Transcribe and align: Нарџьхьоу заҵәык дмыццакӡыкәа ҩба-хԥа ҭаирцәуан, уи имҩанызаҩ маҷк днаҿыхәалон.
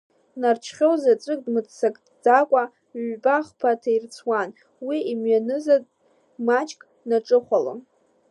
Нарџьхьоу 0.41 0.95
заҵәык 1.01 1.39
дмыццакӡыкәа 1.45 2.63
ҩба-хԥа 3.09 3.79
ҭаирцәуан, 3.81 4.49
уи 4.87 4.97
имҩанызаҩ 5.11 5.83
маҷк 6.45 6.79
днаҿыхәалон. 7.01 7.79